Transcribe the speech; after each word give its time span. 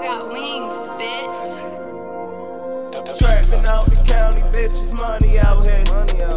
got 0.00 0.28
wings, 0.32 0.72
bitch. 0.98 1.70
Trapping 3.18 3.66
out 3.66 3.86
the 3.86 3.96
county, 4.06 4.40
bitches, 4.52 4.92
money 4.96 5.38
out 5.38 5.62
here. 5.66 6.29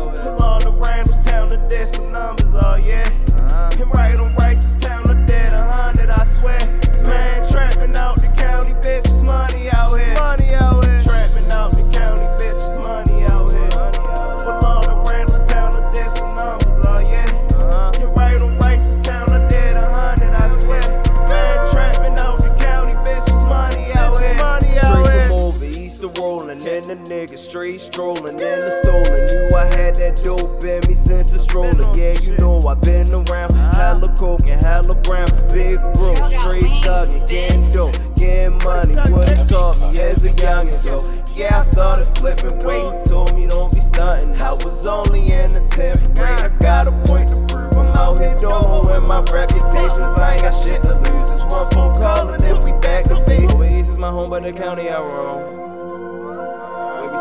Rolling, 26.54 26.68
and 26.68 26.86
the 26.86 27.10
nigga 27.10 27.38
straight 27.38 27.80
strolling 27.80 28.34
in 28.34 28.60
the 28.60 28.80
stolen. 28.84 29.25
Knew 29.25 29.56
I 29.56 29.66
had 29.66 29.96
that 29.96 30.21
dope 30.24 30.64
in 30.64 30.88
me 30.88 30.96
since 30.96 31.32
the 31.32 31.39
stroller. 31.39 31.92
Yeah, 31.96 32.20
you 32.20 32.36
know 32.38 32.59
I 32.67 32.75
been 32.75 33.11
around. 33.14 33.53
Hella 33.73 34.14
coke 34.16 34.48
and 34.48 34.61
hella 34.61 34.95
brown. 35.02 35.28
Big 35.52 35.80
bro, 35.94 36.16
straight 36.16 36.64
thuggin', 36.84 37.28
getting 37.28 37.70
dope, 37.72 37.95
getting 38.16 38.58
money. 38.64 38.95
What 39.11 39.30
he 39.30 39.36
taught 39.45 39.80
me 39.80 40.00
as 40.00 40.23
a 40.25 40.30
youngin'. 40.34 40.78
So 40.81 41.03
yeah, 41.36 41.58
I 41.58 41.61
started 41.61 42.06
flipping. 42.17 42.56
He 42.56 43.09
told 43.09 43.36
me 43.36 43.47
don't 43.47 43.73
be 43.73 43.80
stuntin'. 43.80 44.39
I 44.39 44.53
was 44.53 44.86
only 44.86 45.22
in 45.31 45.50
the 45.50 45.61
10th 45.72 46.16
grade. 46.16 46.39
I 46.39 46.49
got 46.59 46.88
a 46.88 46.92
point 47.08 47.30
to 47.30 47.36
prove. 47.47 47.73
I'm 47.77 47.94
out 47.95 48.20
here 48.20 48.36
don't 48.38 48.86
win 48.86 49.03
my 49.03 49.22
reputations. 49.31 50.20
I 50.20 50.33
ain't 50.33 50.42
got 50.42 50.52
shit 50.52 50.81
to 50.83 50.95
lose. 50.95 51.31
It's 51.31 51.42
one 51.44 51.70
phone 51.72 51.95
call 51.95 52.30
and 52.30 52.39
then 52.39 52.59
we 52.64 52.72
back 52.80 53.05
to 53.05 53.23
base. 53.25 53.52
Over 53.52 53.66
east 53.66 53.89
is 53.89 53.97
my 53.97 54.09
home, 54.09 54.30
but 54.30 54.44
the 54.44 54.53
county 54.53 54.89
I 54.89 55.02
roam. 55.02 55.72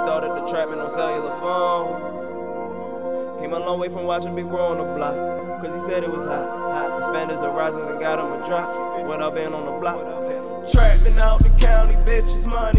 Started 0.02 0.34
the 0.34 0.42
trapping 0.48 0.80
on 0.80 0.90
cellular 0.90 1.30
phone. 1.38 3.38
Came 3.38 3.52
a 3.52 3.58
long 3.60 3.78
way 3.78 3.88
from 3.88 4.04
watching 4.04 4.34
Big 4.34 4.48
Bro 4.48 4.72
on 4.72 4.78
the 4.78 4.94
block. 4.94 5.14
Cause 5.62 5.72
he 5.72 5.80
said 5.88 6.02
it 6.02 6.10
was 6.10 6.24
hot. 6.24 6.48
hot. 6.48 6.98
Expanded 6.98 7.38
horizons 7.38 7.86
and 7.86 8.00
got 8.00 8.18
him 8.18 8.32
a 8.32 8.44
drop. 8.44 8.68
What 9.06 9.22
I 9.22 9.30
been 9.30 9.54
on 9.54 9.64
the 9.64 9.78
block. 9.78 10.02
Trapping 10.70 11.18
out 11.20 11.38
the 11.38 11.50
county, 11.50 11.94
bitches, 12.02 12.44
money 12.46 12.71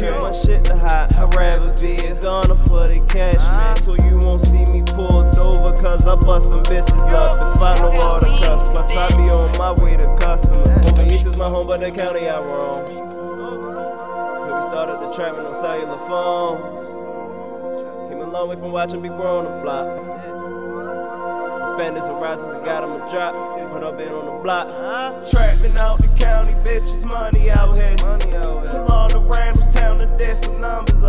too 0.00 0.32
shit 0.32 0.64
to 0.64 0.74
hide, 0.76 1.12
I'd 1.14 1.34
rather 1.34 1.72
be 1.74 1.96
a 1.96 2.14
gunner 2.20 2.54
for 2.54 2.88
the 2.88 3.04
cash, 3.08 3.36
man. 3.36 3.76
So 3.76 3.94
you 3.94 4.18
won't 4.22 4.40
see 4.40 4.64
me 4.72 4.82
pulled 4.82 5.36
over, 5.36 5.76
cause 5.76 6.06
I 6.06 6.14
bust 6.16 6.48
them 6.50 6.64
bitches 6.64 7.12
up. 7.12 7.34
If 7.54 7.62
I 7.62 7.74
know 7.76 7.92
all 8.00 8.18
the 8.20 8.28
cuss, 8.40 8.70
plus 8.70 8.96
I 8.96 9.08
be 9.08 9.28
on 9.28 9.58
my 9.58 9.72
way 9.84 9.98
to 9.98 10.06
customers. 10.16 10.70
Over 10.70 11.02
is 11.02 11.36
my 11.36 11.48
home, 11.48 11.66
but 11.66 11.80
the 11.80 11.90
county 11.90 12.26
I 12.28 12.40
roam. 12.40 12.86
When 14.40 14.56
we 14.56 14.62
started 14.62 15.00
the 15.06 15.12
trapping 15.12 15.44
on 15.44 15.54
cellular 15.54 15.98
phone. 16.08 16.62
Came 18.08 18.20
a 18.20 18.30
long 18.30 18.48
way 18.48 18.56
from 18.56 18.72
watching 18.72 19.02
Big 19.02 19.12
Bro 19.12 19.40
on 19.40 19.44
the 19.44 19.50
block. 19.60 19.86
Expanded 21.60 22.02
horizons 22.04 22.54
and 22.54 22.64
got 22.64 22.84
him 22.84 22.92
a 22.92 23.10
drop. 23.10 23.34
Put 23.70 23.84
up 23.84 24.00
in 24.00 24.08
on 24.08 24.26
the 24.26 24.42
block. 24.42 24.66
huh 24.68 25.24
Trapping 25.30 25.76
out 25.78 25.98
the 25.98 26.08
county, 26.18 26.52
bitches, 26.64 27.04
money 27.04 27.50
out 27.50 27.74
here. 27.74 27.96
Money 27.98 28.34
out 28.36 28.68
here. 28.68 28.86
All 28.88 29.08
the 29.08 29.20
Randall's 29.20 29.74
town 29.74 29.98
to 29.98 30.06
dead, 30.18 30.36
some 30.36 30.60
numbers, 30.60 30.99